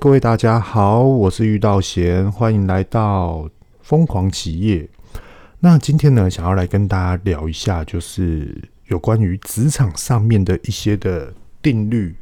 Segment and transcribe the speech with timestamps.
[0.00, 3.50] 各位大家好，我是玉道贤，欢迎来到
[3.82, 4.88] 疯狂企业。
[5.58, 8.56] 那今天呢，想要来跟大家聊一下，就是
[8.86, 12.14] 有关于职场上面的一些的定律，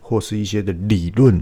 [0.00, 1.40] 或是一些的理论，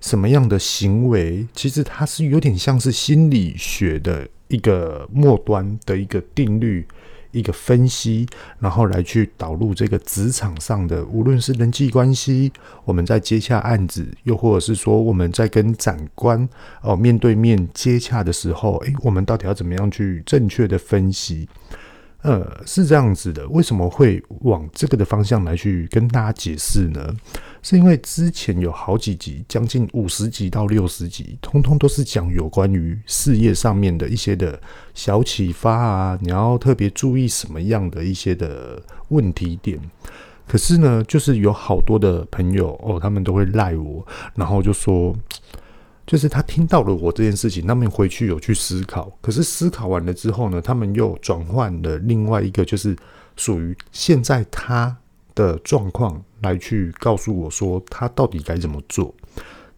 [0.00, 6.86] 什么样的行为，其实它是有点像是心理学的一个末端的一个定律。
[7.30, 8.26] 一个分析，
[8.58, 12.52] 然后来去导入这个职场上的，无论是人际关系，
[12.84, 16.48] 我们在接洽案子，又或者是说我们在跟长官
[16.82, 21.48] 哦面对面接洽的时候，诶，我们到底要怎么样去正确的分析？
[22.22, 27.14] 呃，是这样子的，为什么会往这个的方向来去跟大家解释呢？
[27.68, 34.56] 是因为之前有好几集，将近五十集到六十集，通通都是讲有关于事业上面的一些的
[34.94, 39.80] 小启发啊，你要特别注意什么样的一些的问题点。
[40.46, 45.12] 可是呢，就是有好多的朋友哦，他们都会赖我，然后就说，
[46.06, 52.96] 就是他听到了我这件事情，他们回去有去思考，可是思考完了之后呢，他们又转换了另外一个，就是
[53.34, 54.96] 属于现在他。
[55.36, 59.14] 的状况来去告诉我说他到底该怎么做。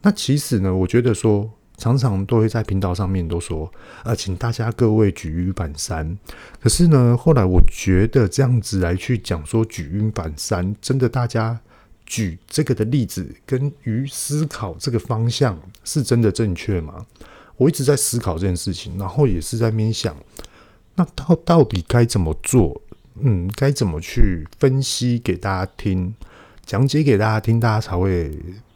[0.01, 3.71] 那其实呢，我觉得说常常都会在频道上面都说，
[4.05, 6.17] 呃，请大家各位举一反三。
[6.61, 11.61] 可是呢，后来我觉得这样子来去讲说举一反三，真的大家
[12.07, 17.05] 举这个的例子跟于思考这个方向是真的正确吗？
[17.57, 20.17] 我一直在思考这件事情，然后也是在面想，
[20.95, 22.81] 那到到底该怎么做？
[23.23, 26.15] 嗯，该怎么去分析给大家听，
[26.65, 28.31] 讲解给大家听，大家才会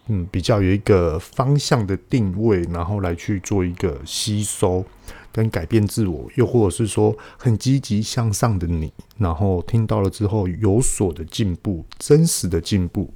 [0.08, 4.84] 嗯比较有一个方向的定位，然后来去做一个吸收
[5.30, 13.12] 跟改变自我，又或者是说很积极向上的你，然后听到了之后有所的进步，真实的进步。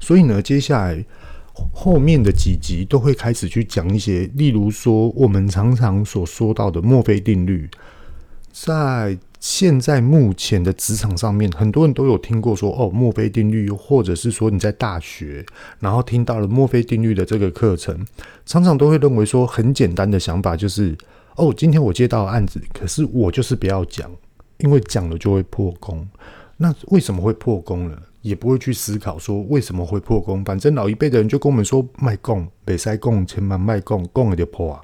[0.00, 1.04] 所以呢，接下来
[1.72, 7.68] 后面的几集都会开始去讲一些，例如说我们常常所说到的墨菲定律，
[8.52, 9.18] 在。
[9.40, 15.44] 现在目前的职场上面，很多人都有听过说哦，墨菲定律，或者是说你在大学，
[15.78, 18.06] 然后听到了墨菲定律的这个课程，
[18.44, 20.94] 常常都会认为说很简单的想法就是
[21.36, 24.10] 哦，今天我接到案子，可是我就是不要讲，
[24.58, 26.06] 因为讲了就会破功。
[26.58, 27.96] 那为什么会破功呢？
[28.20, 30.44] 也不会去思考说为什么会破功。
[30.44, 34.82] 反正老一辈的人就跟我们说，卖供，北塞供，千万卖供，供了就破啊。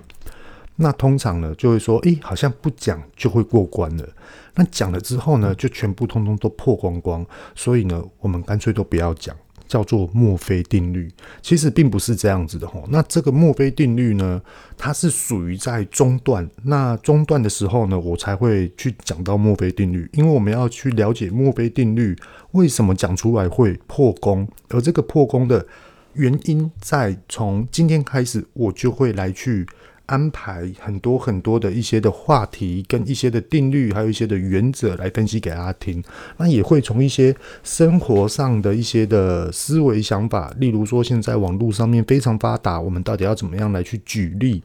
[0.77, 4.09] 那通常呢，就会说，诶，好像不讲就会过关了。
[4.57, 7.25] 那讲了之后呢，就全部通通都破光光。
[7.55, 9.37] 所以呢，我们干脆都不要讲，
[9.69, 11.11] 叫做墨菲定律。
[11.43, 12.85] 其实并不是这样子的吼。
[12.89, 14.41] 那这个墨菲定律呢，
[14.79, 16.49] 它是属于在中段。
[16.65, 22.17] 那中段的时候呢，我才会去讲到墨菲定律，因为我们要去了解墨菲定律
[22.53, 25.67] 为什么讲出来会破功，而这个破功的
[26.15, 29.67] 原因，在从今天开始，我就会来去。
[30.07, 36.03] 安排很多很多的一些的话题，跟一些的定律，还有一些的原则来分析给大家听。
[36.37, 44.63] 那也会从一些生活上的一些的思维想法，例如说现在网络上面非常发达，我们到底要怎么样来去举例？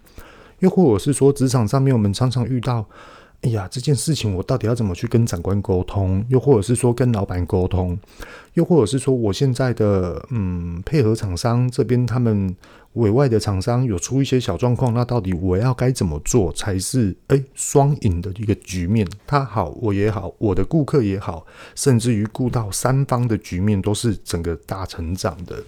[0.59, 2.87] 又或者是说职场上面我们常常遇到，
[3.41, 6.23] 哎呀，这件事情我到底要怎么去跟长官沟通？
[6.29, 7.97] 又或者是说跟老板沟通？
[8.53, 12.55] 又或者是说我现在的嗯配合厂商这边他们。
[12.95, 19.07] 委外的厂商有出一些小状况，那到底我要该怎么做才是诶双赢的一个局面？
[19.25, 25.63] 他好，我也好，我的顾客也好，甚至于顾到三方的局面都是整个大成长的。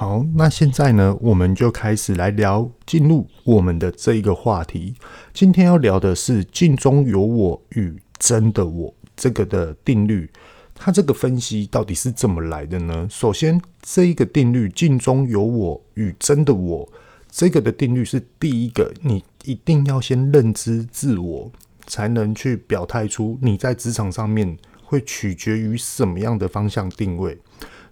[0.00, 4.94] 好，那现在呢，我们就开始来聊，进入我们的这一个话题。
[5.34, 10.30] 今天要聊的是“镜中有我与真的我”这个的定律。
[10.74, 13.06] 它这个分析到底是怎么来的呢？
[13.10, 16.88] 首先，这一个定律“镜中有我与真的我”
[17.30, 21.52] 这个的定律是第一个，你一定要先认知自我，
[21.86, 27.38] 才能去表态出你在职场上面会取决于什么样的方向定位。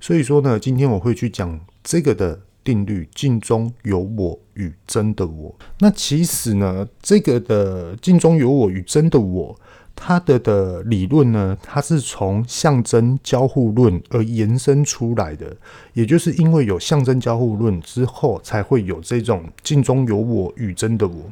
[0.00, 5.54] 所以说呢，今天我会去讲这个的定律“镜中有我与真的我”。
[5.80, 9.58] 那其实呢，这个的“镜中有我与真的我”。
[10.00, 15.56] 它的的理论呢，它是从象征交互论而延伸出来的，
[15.92, 21.24] 也就是因为有象征交互论之后，才会有这种镜中有我与真的我。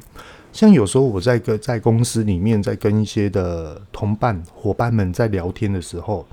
[0.51, 6.27] 像有时候我在跟在公司里面，在跟一些的同伴伙伴们在聊天的时候，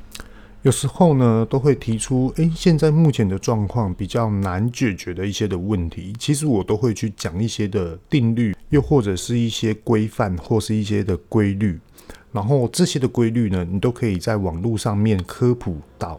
[0.65, 11.79] 有时候呢都会提出，诶，现在目前的状况比较难解决的一些的问题，其实我都会去讲一些的定律，又或者是一些规范，或是一些的规律。
[12.33, 16.19] 然后这些的规律呢，你都可以在网络上面科普到。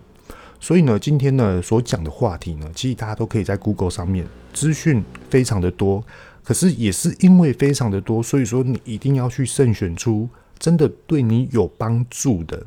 [0.59, 6.03] 所以呢，今天呢所讲的话题呢，其实大家都可以在 Google 上面资讯非常的多。
[6.43, 12.63] 可是也是因为非常的多，所以说你一定要去慎选出真的对你有帮助的。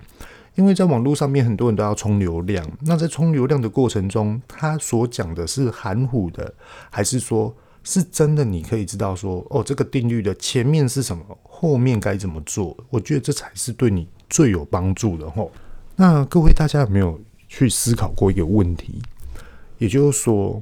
[0.59, 2.69] 因为在网络上面，很多人都要冲流量。
[2.81, 6.53] 那在冲流量的过程中，他所讲的是含糊的，
[6.91, 8.45] 还是说是真的？
[8.45, 12.77] 你可以知道说，哦，这个定律的前面是什么，后面该怎么做？
[12.91, 15.53] 我觉得这才是对你最有帮助的吼。
[15.95, 19.01] 那各位大家有没有去思考过一个问题？
[19.79, 20.61] 也就是说，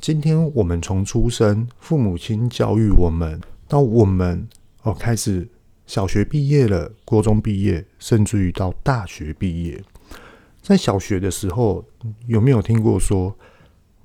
[0.00, 4.48] 今天我们从出生，父母亲教育我们，到我们
[4.82, 5.46] 哦开始。
[5.86, 9.82] 小学毕业了，高中毕业，甚至于到大学毕业，
[10.62, 11.84] 在小学的时候，
[12.26, 13.36] 有没有听过说，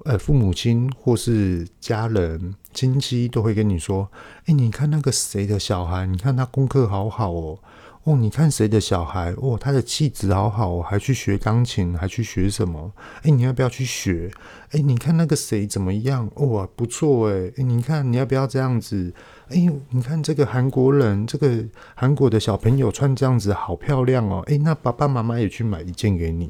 [0.04, 4.12] 呃，父母亲或是家人、亲戚都会跟你说，
[4.46, 7.60] 哎，你看那个谁的小孩，你看他功课好好哦。
[8.06, 12.92] 哦，你看谁的小孩哦，他的气质好好，还去学钢琴，还去学什么？
[13.24, 14.31] 哎，你要不要去学？
[14.72, 16.28] 哎，你看那个谁怎么样？
[16.36, 19.13] 哦，不错哎，哎，你看你要不要这样子？
[19.50, 21.63] 哎，你看这个韩国人，这个
[21.94, 24.42] 韩国的小朋友穿这样子好漂亮哦。
[24.48, 26.50] 哎，那爸爸妈妈也去买一件给你。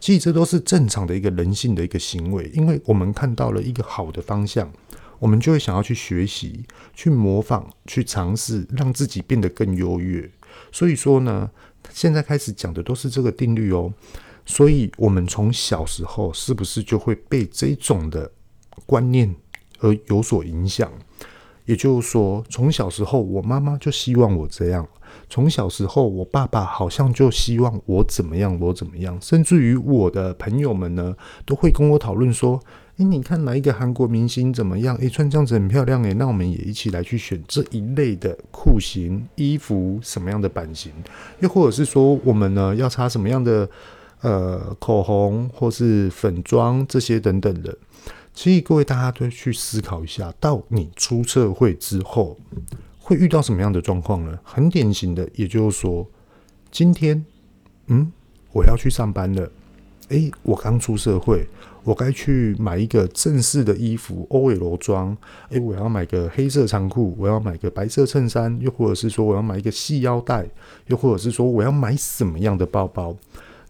[0.00, 4.70] 其实这都是正常的一个人性的一个行为，因为我们看到了一个好的方向，
[5.18, 6.64] 我们就会想要去学习、
[6.94, 10.30] 去模仿、去尝试，让自己变得更优越。
[10.70, 11.50] 所以说呢，
[11.90, 13.92] 现在开始讲的都是这个定律哦。
[14.44, 18.30] 所以，我们从小时候是不是就会被这种的
[18.86, 19.34] 观念
[19.80, 20.90] 而有所影响？
[21.66, 24.82] 也就是说，从小时候，我妈妈就希望我这样；
[25.28, 29.18] 从小时候，我爸爸好像就希望我怎么样，我怎么样。
[29.20, 31.14] 甚至于我的朋友们呢，
[31.44, 32.58] 都会跟我讨论说。
[32.98, 34.96] 哎，你看哪一个韩国明星怎么样？
[34.96, 40.90] 哎，穿这样子很漂亮哎，那我们也一起来去选这一类的裤型、衣服，什么样的版型？
[41.38, 43.70] 又或者是说，我们呢要擦什么样的
[44.22, 47.78] 呃口红，或是粉妆这些等等的？
[48.34, 52.36] 所以各位大家都去思考一下，到你出社会之后
[52.98, 54.36] 会遇到什么样的状况呢？
[54.42, 56.04] 很典型的，也就是说，
[56.72, 57.24] 今天
[57.86, 58.10] 嗯，
[58.50, 59.48] 我要去上班了。
[60.08, 61.46] 哎，我刚出社会。
[61.88, 65.16] 我该去买一个正式的衣服，OL 装。
[65.48, 70.46] 诶，我要买个黑色长裤，我要买个白色衬衫，又或者是说我要买一个细腰带，
[70.88, 73.16] 又或者是说我要买什么样的包包？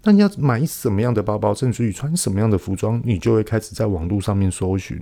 [0.03, 5.01] 那你要买什么样的包包，甚至于穿什么样的服装，你就会开始在网络上面搜寻。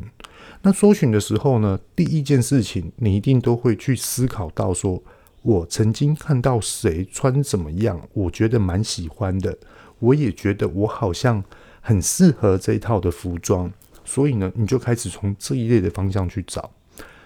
[0.60, 5.02] 那搜寻的时候呢，第一件事情你一定都会去思考到说，
[5.40, 9.56] 我曾经看到谁穿怎么样，我觉得蛮喜欢的，
[10.00, 11.42] 我也觉得我好像。
[11.86, 13.72] 很适合这一套的服装，
[14.04, 16.68] 所以呢，你就开始从这一类的方向去找，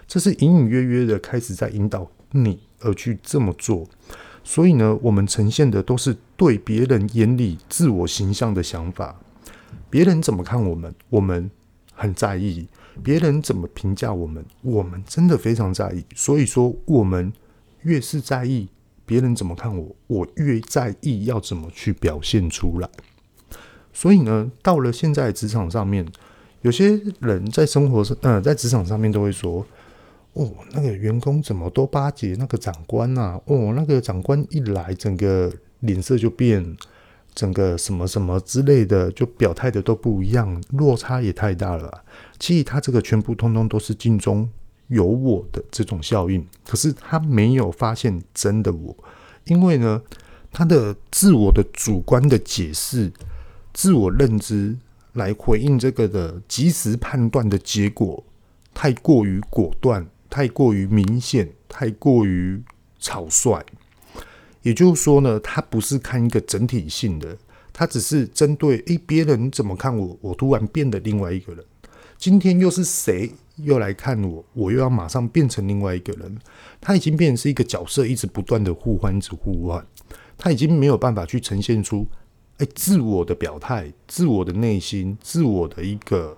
[0.07, 3.89] 这是隐隐约约的开始在引导你而去这么做。
[4.43, 9.19] 所以呢，我们呈现的都是对别人眼里自我形象的想法，
[9.89, 11.49] 别人怎么看我们，我们
[11.95, 12.67] 很在意；
[13.01, 16.05] 别人怎么评价我们，我们真的非常在意。
[16.15, 17.33] 所以说，我们
[17.81, 18.69] 越是在意
[19.07, 22.87] 别人怎么看我，我越在意要怎么去表现出来。
[23.93, 26.05] 所以呢，到了现在职场上面，
[26.61, 29.65] 有些人在生活上，呃，在职场上面都会说
[30.33, 33.39] ：“哦，那个员工怎么都巴结那个长官啊？
[33.45, 35.51] 哦，那个长官一来，整个
[35.81, 36.77] 脸色就变，
[37.35, 42.03] 整个什么什么之类的，就表态的都不一样，落差也太大了。
[42.39, 44.49] 其实他这个全部通通都是镜中
[44.87, 48.95] 有我的这种效应，可是他没有发现真的我，
[49.45, 50.01] 因为呢，
[50.51, 53.11] 他的自我的主观的解释。
[53.73, 54.75] 自我认知
[55.13, 58.23] 来回应这个的及时判断的结果，
[58.73, 62.61] 太过于果断，太过于明显，太过于
[62.99, 63.63] 草率。
[64.61, 67.37] 也就是说呢，他不是看一个整体性的，
[67.73, 71.65] 他只是针对诶别人怎么看我，我突然变得另外一个人。
[72.17, 76.37] 今天又是谁又来看我，我又要马上变成另外一个人。
[76.79, 79.83] 他已经变成是一个角色，一直不断的互换，一直互换，
[80.37, 82.05] 他已经没有办法去呈现出。
[82.61, 86.37] 哎，自我的表态，自我的内心，自我的一个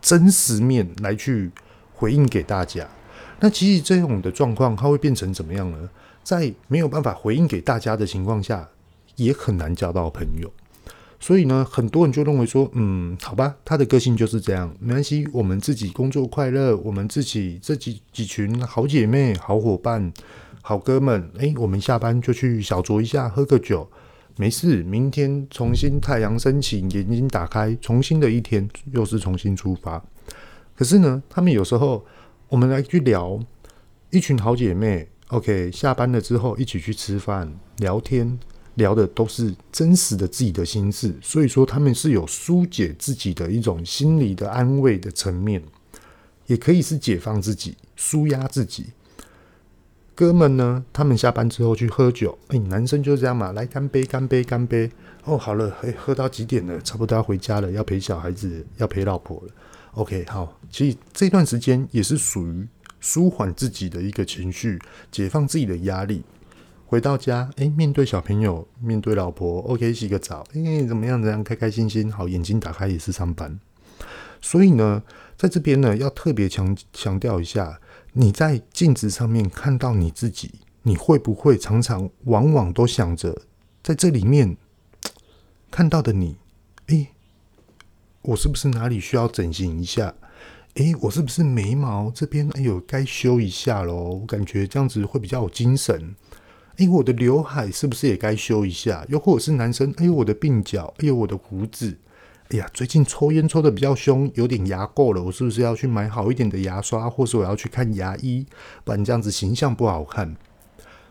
[0.00, 1.50] 真实面来去
[1.92, 2.88] 回应给大家。
[3.38, 5.90] 那其实这种的状况，它会变成怎么样呢？
[6.22, 8.66] 在没有办法回应给大家的情况下，
[9.16, 10.50] 也很难交到朋友。
[11.20, 20.10] 所以呢，很多人就认为说，嗯，好吧，他的个性就是这样，没关系，我们自己工作快乐，我们自己这几几群好姐妹、好伙伴、
[20.62, 23.86] 好哥们，哎，我们下班就去小酌一下，喝个酒。
[24.36, 30.02] 没事，明天重新太阳升起，眼睛打开，重新的一天又是重新出发。
[30.74, 32.04] 可是呢，他们有时候
[32.48, 33.38] 我们来去聊
[34.10, 38.38] 一群好姐妹，OK，下班了之后一起去吃饭聊天，
[38.74, 45.62] 聊的都是真实的自己的心事，所以说他们是有疏解自己的一种心理的安慰的层面，
[46.46, 48.86] 也可以是解放自己、舒压自己。
[50.14, 54.90] 哥们呢，他们下班之后去喝酒，哎，男生就是这样嘛，来干杯，干杯，干杯。
[55.24, 56.80] 哦，好了，哎，喝到几点了？
[56.82, 59.52] 差不多要回家了，要陪小孩子，要陪老婆了。
[59.92, 62.66] OK，好，其实这段时间也是属于
[63.00, 64.78] 舒缓自己的一个情绪，
[65.10, 66.22] 解放自己的压力。
[66.86, 71.22] 回到家，哎，面对小朋友，面对老婆，OK，洗个澡，哎，怎么样？
[71.22, 71.42] 怎样？
[71.42, 73.58] 开开心心，好，眼睛打开也是上班。
[74.40, 75.02] 所以呢，
[75.36, 77.80] 在这边呢，要特别强强调一下，
[78.12, 80.50] 你在镜子上面看到你自己，
[80.82, 83.42] 你会不会常常往往都想着，
[83.82, 84.56] 在这里面
[85.70, 86.36] 看到的你，
[86.88, 87.08] 哎，
[88.20, 90.14] 我是不是哪里需要整形一下？
[90.74, 94.20] 哎，我是不是眉毛这边哎呦该修一下喽？
[94.20, 96.14] 我感觉这样子会比较有精神。
[96.76, 99.04] 哎，我的刘海是不是也该修一下？
[99.08, 101.96] 又或者是男生，哎呦，我的鬓角，哎呦，我的胡子，
[102.52, 108.44] 哎呀，最近抽烟抽得比较凶，有点牙垢了，我是不是要去买好一点的牙刷，或是我要去看牙医？
[108.84, 110.36] 不然这样子形象不好看。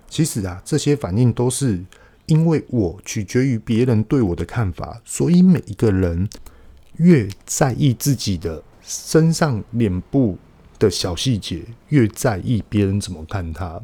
[0.08, 1.84] 其实啊，这些反应都是
[2.28, 6.30] 因为我取决于别人对我的看法，所以每一个人
[6.98, 10.38] 越在意自己的身上脸部
[10.78, 13.82] 的小细节，越在意别人怎么看他，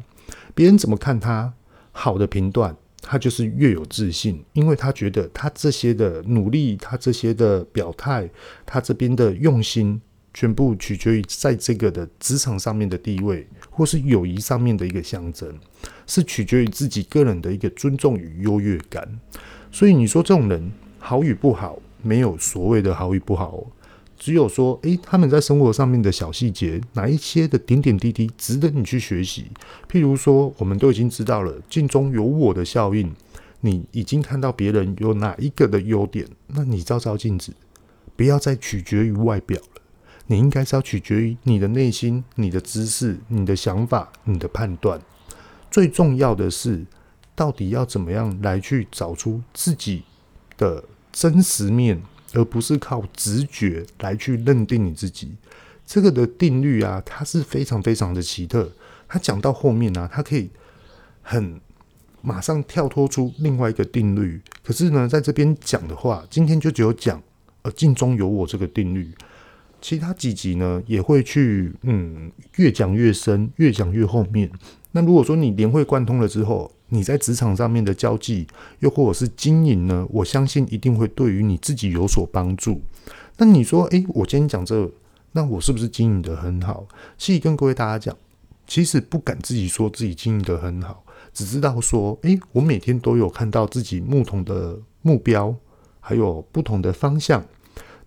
[0.54, 1.52] 别人怎么看他。
[1.90, 8.28] 好的评断，他就是越有自信，因为他觉得他这些的努力，他这些的表态，
[8.66, 10.00] 他这边的用心，
[10.34, 15.52] 全部取决于在这个的职场上面的地位，或是友谊上面的一个象征，
[16.06, 19.08] 是取决于自己个人的一个尊重与优越感。
[19.70, 23.64] 所以你说这种人好与不好，没有所谓的好与不好。
[24.18, 29.46] 只有说，诶，他们在生活上面的小细节，哪一些的点点滴滴值得你去学习？
[29.88, 33.14] 譬如说，我们都已经知道了“镜中有我”的效应，
[33.60, 37.52] 你已经看到别人有哪一个的优点，那你照照镜子，
[38.16, 39.82] 不要再取决于外表了，
[40.26, 45.00] 你应该是要取决于你的内心、你的知识、你的想法、你的判断。
[45.70, 46.84] 最重要的是，
[47.36, 50.02] 到底要怎么样来去找出自己
[50.56, 50.82] 的
[51.12, 52.02] 真实面。
[52.34, 55.32] 而不是靠直觉来去认定你自己，
[55.86, 58.70] 这个的定律啊，它是非常非常的奇特。
[59.08, 60.50] 它讲到后面呢、啊，它可以
[61.22, 61.60] 很
[62.20, 64.40] 马上跳脱出另外一个定律。
[64.62, 67.22] 可是呢，在这边讲的话，今天就只有讲
[67.62, 69.10] 呃镜中有我这个定律。
[69.80, 74.50] 其他几集呢，也会去嗯越讲越深，越讲越后面。
[74.98, 78.44] 那如果说你连会贯通了之后，你在职场上面的交际，
[78.80, 80.04] 又或者是经营呢？
[80.10, 82.80] 我相信一定会对于你自己有所帮助。
[83.36, 84.90] 那你说，诶，我今天讲这个，
[85.30, 86.84] 那我是不是经营得很好？
[87.16, 88.16] 其实跟各位大家讲，
[88.66, 95.54] 其实不敢自己说自己经营得很好，只知道说，诶，我每天都有看到自己不同的目标，
[96.00, 97.44] 还有不同的方向，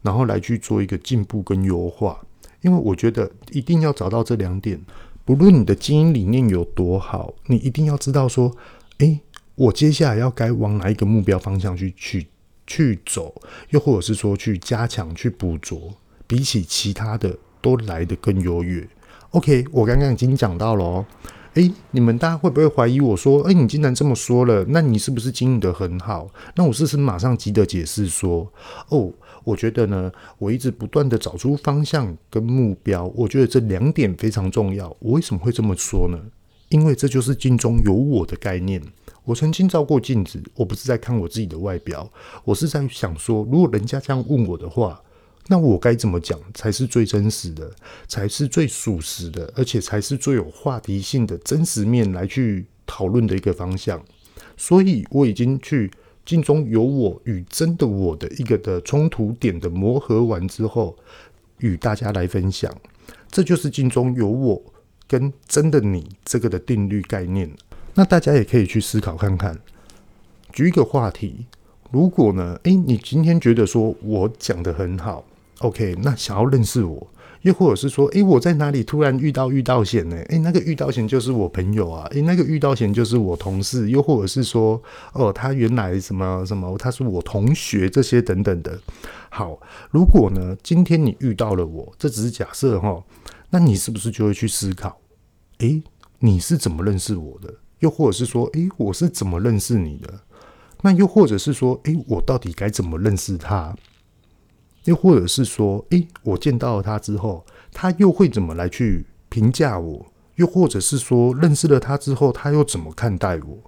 [0.01, 2.19] 然后来去做一个进步跟优化。
[2.59, 4.77] 因为我觉得一定要找到这两点。
[5.23, 8.51] 不论你的经营理念有多好，你一定要知道说，
[8.97, 9.19] 诶，
[9.55, 12.27] 我接下来要该往哪一个目标方向去去
[12.65, 13.33] 去走，
[13.69, 15.93] 又或者是说去加强、去捕捉，
[16.25, 18.87] 比起其他的都来得更优越。
[19.29, 21.05] OK，我刚刚已经讲到了哦。
[21.53, 26.29] 诶，你们大家会不会怀疑我说，诶，你既然这么说了，那你是不是经营得很好？
[26.55, 28.51] 那我是不是马上急着解释说，
[28.89, 29.11] 哦。
[29.43, 34.95] 我觉得呢，我一直不断的找出方向跟目标，我觉得这两点非常重要。
[34.99, 36.19] 我为什么会这么说呢？
[36.69, 38.81] 因为这就是镜中有我的概念。
[39.25, 42.11] 我曾经照过镜子，我不是在看我自己的外表，
[42.43, 45.01] 我是在想说，如果人家这样问我的话，
[45.47, 47.71] 那我该怎么讲才是最真实的，
[48.07, 54.01] 才是最属实的，而且才是最有话题性的真实面来去讨论的一个方向。
[54.55, 55.91] 所以我已经去。
[56.25, 60.95] 镜中有我与真的我的一个的冲突点的磨合完之后，
[61.57, 62.71] 与大家来分享，
[63.29, 64.61] 这就是镜中有我
[65.07, 67.51] 跟真的你这个的定律概念。
[67.95, 69.59] 那大家也可以去思考看看。
[70.53, 71.45] 举一个话题，
[71.91, 75.25] 如果呢，诶，你今天觉得说我讲得很好
[75.59, 77.07] ，OK，那想要认识我。
[77.41, 80.15] 又或者是说，诶、我在哪里突然遇到遇到险呢？
[80.29, 83.89] 诶、那个遇到险就是我朋友啊，诶、那个遇到险就是我同事。
[83.89, 84.81] 又或者是说，
[85.13, 88.79] 哦，他原来什么什么，他是我同学，这些等等的。
[89.29, 93.03] 好，如果呢，今天你遇到了我，这只是假设哈，
[93.49, 94.99] 那你是不是就会去思考，
[95.59, 95.81] 诶、
[96.19, 97.51] 你是怎么认识我的？
[97.79, 100.13] 又或者是说，诶、我是怎么认识你的？
[100.83, 103.75] 那又或者是说，诶、我到底该怎么认识他？
[104.85, 110.05] 又或者是说，诶，我见到了他之后，他又会怎么来去评价我？
[110.35, 113.59] 又或者是说，认识了他之后，他又怎么看待我？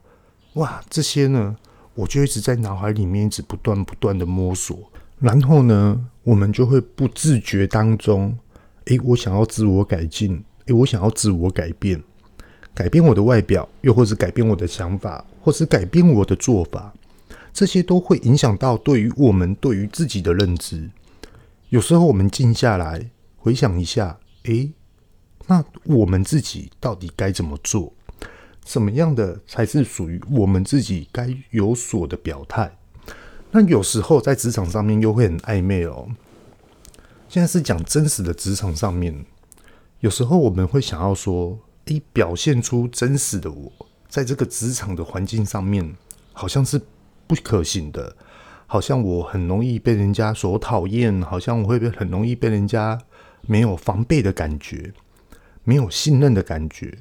[0.53, 1.55] 哇，这些呢，
[1.93, 8.35] 我就一直在脑海里面一直不断不断的摸索，然后呢，我们就会不自觉当中，
[8.85, 12.01] 诶，我想要自我改进，诶，我想要自我改变，
[12.73, 16.91] 改变我的外表，又或是改变我的想法，或是改变我的做法，
[17.53, 20.89] 这些都会影响到对于我们对于自己的认知。
[21.73, 24.71] 有时候我们静下来回想一下，诶，
[25.47, 27.91] 那我们自己到底该怎么做？
[28.63, 32.77] 什么样的才是属于我们自己该有所的表态？
[33.49, 36.07] 那有时候在职场上面又会很暧昧哦。
[37.27, 39.25] 现在是讲真实的职场上面，
[40.01, 43.71] 有时候我们会想要说，诶，表现出真实的我，
[44.07, 45.95] 在这个职场的环境上面，
[46.33, 46.79] 好像是
[47.25, 48.15] 不可行的。
[48.73, 52.99] 好像我很容易被人家所讨厌，好像我会被很容易被人家
[53.45, 54.91] 没有防备的感觉，
[55.63, 56.97] 没有信任的感觉。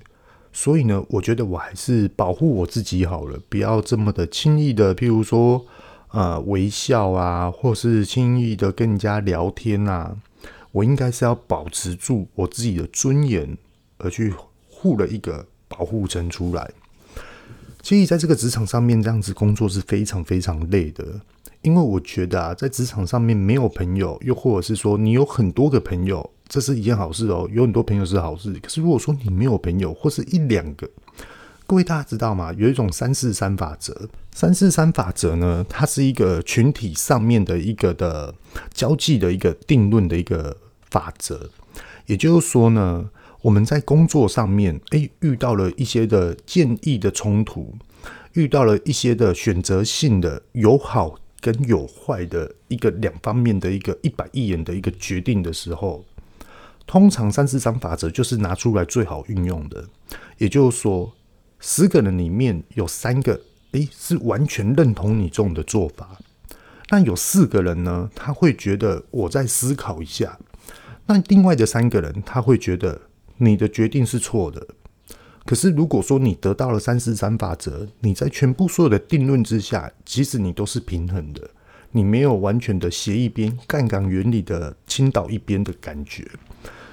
[0.52, 5.64] 所以呢，我觉得我还是保护我自己好了，不要这么的轻易的，譬如说，
[6.10, 10.14] 呃，微笑啊，或是轻易的跟人家聊天啊。
[10.72, 13.56] 我应该是要保持住我自己的尊严，
[13.96, 14.34] 而去
[14.68, 16.70] 护了一个保护层出来。
[17.80, 21.02] 其实，在这个职场上面，这样子工作是非常非常累的。
[21.62, 27.48] 因为我觉得啊，在职场上面没有朋友，又或者是说你有很多个朋友，这是一件好事哦。
[27.52, 30.90] 有很多朋友是好事，可是如果说你没有朋友，或是一两个，
[31.66, 32.52] 各位大家知道吗？
[32.54, 34.08] 有一种三四三法则。
[34.32, 38.34] 三四三法则呢，它是一个群体上面的一个的
[38.72, 40.56] 交际的一个定论的一个
[40.90, 41.48] 法则。
[42.06, 43.08] 也就是说呢，
[43.42, 47.72] 我们在工作上面，诶，遇到了一些的建议的冲突，
[48.32, 51.14] 遇到了一些的选择性的友好。
[51.42, 56.04] 跟有坏的一个两方面的一个一百亿元的一个决定的时候，
[56.86, 59.84] 通常三四三法则就是拿出来最好运用的。
[60.38, 61.12] 也就是说，
[61.58, 63.40] 十个人里面有三个，
[63.72, 66.18] 诶，是完全认同你这种的做法，
[66.90, 70.38] 那有四个人呢，他会觉得我再思考一下。
[71.06, 73.00] 那另外的三个人，他会觉得
[73.38, 74.64] 你的决定是错的。
[75.44, 81.50] 可是，如果说你得到了三四三法则，你在全部所有的定论之下，即使你都是平衡的，
[81.90, 86.26] 你没有完全的斜一边、杠杆原理的倾倒一边的感觉。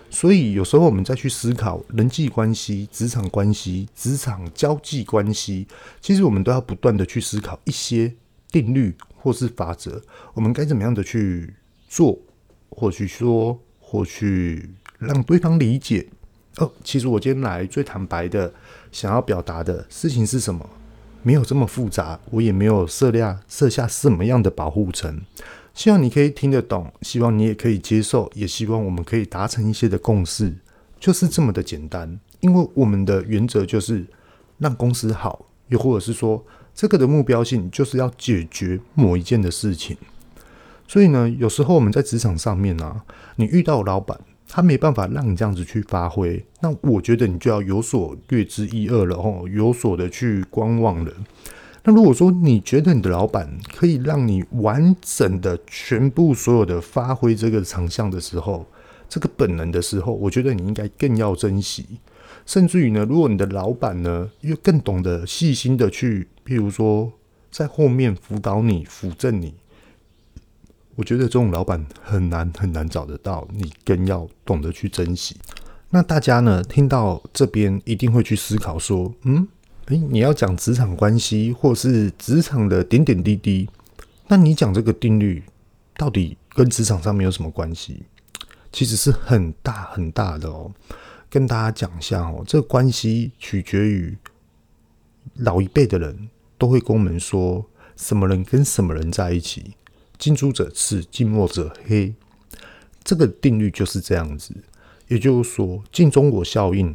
[0.10, 5.67] 所以，有时候我们再去思考人际关系、职场关系、职场交际关系，
[6.02, 8.12] 其实我们都要不断的去思考一些
[8.50, 10.02] 定律或是法则，
[10.34, 11.54] 我们该怎么样的去
[11.88, 12.17] 做，
[12.69, 16.08] 或许说，或去让对方理解。
[16.60, 18.52] 哦，其实我今天来最坦白的，
[18.91, 20.69] 想要表达的事情是什么？
[21.24, 25.22] 没有这么复杂，我也没有设下设下什么样的保护层。
[25.74, 30.54] 希望你可以听得懂，希望你也可以接受，也希望我们可以达成一些的共识，
[31.00, 32.19] 就是这么的简单。
[32.41, 34.06] 因为我们的原则就是
[34.58, 36.45] 让公司好，又或者是说
[36.76, 39.95] 这个的目标性就是要解决某一件的事情。
[40.86, 43.02] 所以呢，有时候我们在职场上面呢、
[43.38, 44.19] 你遇到老板。
[44.51, 51.13] 他没办法让你这样子去发挥，那我觉得你就要有所略知一二了吼，有所的去观望了。
[51.83, 58.65] 那如果说你觉得你的老板可以让你完整的全部所有的发挥这个长项的时候，
[59.07, 61.85] 这个本能的时候，我觉得你应该更要珍惜。
[62.45, 67.13] 甚至于呢，如果你的老板呢又更懂得细心的去，譬如说
[67.51, 69.53] 在后面辅导你、辅正你。
[70.99, 75.33] 我觉得这种老板很难很难找得到，你更要懂得去珍惜。
[75.91, 79.47] 那大家呢，听到这边一定会去思考说，嗯，
[79.85, 83.69] 诶，你要讲职场关系或是职场的点点滴滴，
[84.27, 85.41] 那你讲这个定律
[85.95, 88.03] 到底跟职场上面有什么关系？
[88.73, 90.69] 其实是很大很大的哦。
[91.29, 94.17] 跟大家讲一下哦，这个关系取决于
[95.35, 99.75] 老一辈的人都会跟我们说，什么人跟什么人在一起。
[100.19, 102.13] 近朱者赤，近墨者黑，
[103.05, 104.53] 这个定律就是这样子。
[105.08, 106.93] 也就是说，近中国效应，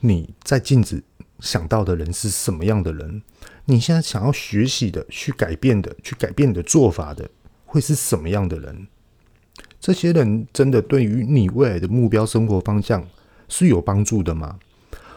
[0.00, 1.04] 你在镜子
[1.40, 3.20] 想到的人是什么样的人？
[3.66, 7.28] 你现在想要学习的、去改变的、去改变你的做法的，
[7.66, 8.86] 会是什么样的人？
[9.78, 13.06] 这些人真的对于你未来的目标生活方向
[13.46, 14.58] 是有帮助的吗？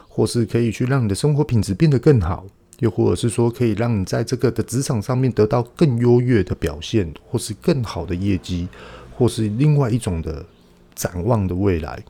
[0.09, 2.45] 或是可以去让你的生活品质变得更好？
[2.79, 8.67] 又或者是说，可以让你在这个的职场上面得到更优越的表现，或是更好的业绩，
[9.15, 10.45] 或是另外一种的
[10.93, 12.03] 展望的未来。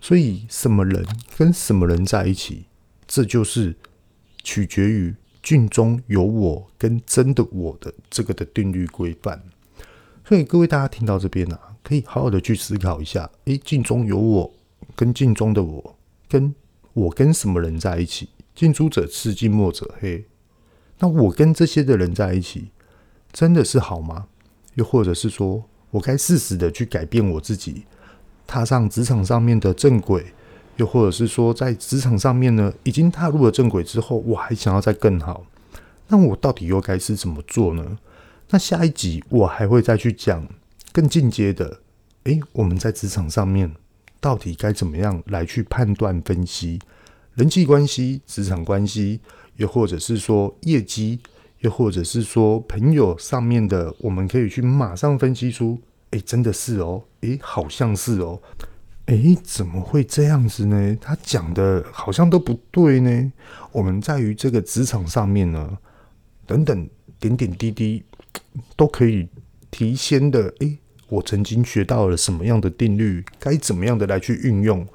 [0.00, 2.64] 所以，什么人跟什么人在一起，
[3.06, 3.74] 这就是
[4.42, 9.42] 取决于镜中有我跟真的我的这个的定律规范。
[10.26, 14.54] 所以，各位大家听到这边啊，可以好好的去思考一下：诶，镜中有我
[14.96, 15.96] 跟镜中的我，
[16.28, 16.54] 跟
[16.94, 18.28] 我跟什么人在一起？
[18.54, 20.26] 近朱者赤，近墨者黑，
[21.00, 22.70] 那我跟这些的人在一起，
[23.32, 24.26] 真的是好吗？
[24.74, 27.84] 又或者是说我该适时的去改变我自己，
[28.46, 30.26] 踏上职场上面的正轨？
[30.76, 35.46] 又或者是说，在职场上面呢，已经踏入了正轨之后，我还想要再更好，
[36.08, 37.98] 那我到底又该是怎么做呢？
[38.50, 40.48] 那下一集我还会再去讲
[40.92, 41.80] 更进阶的，
[42.24, 43.74] 诶，我们在职场上面
[44.20, 46.78] 到底该怎么样来去判断分析
[47.34, 49.20] 人际关系、职场关系，
[49.56, 51.18] 又或者是说业绩，
[51.60, 58.40] 又或者是说朋友上面的，我们可以去马上分析出，诶，真的是哦，诶，好像是哦，
[59.06, 60.96] 诶，怎么会这样子呢？
[61.00, 63.32] 他讲的好像都不对呢。
[63.72, 65.78] 我们在于这个职场上面呢，
[66.46, 68.04] 等等点点滴滴。
[68.76, 69.28] 都可以
[69.70, 74.86] 提前的，诶，我曾经学到了什么样的定律，该怎么样的来去运用？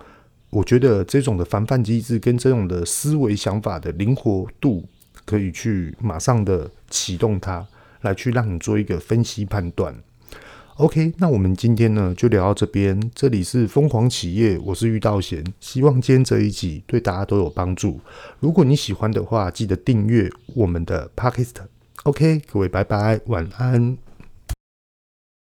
[0.49, 4.83] 我觉得这种的防范机制跟这种的思维想法的灵活度，
[5.25, 7.65] 可以去马上的启动它，
[8.01, 9.95] 来去让你做一个分析判断。
[10.77, 17.99] OK，那我们今天呢就聊到这边，这里是疯狂企业，我是玉道贤，希望今天这一集对大家都有帮助。
[18.39, 21.55] 如果你喜欢的话，记得订阅我们的 Podcast。
[22.03, 24.08] OK，各位，拜拜，晚安。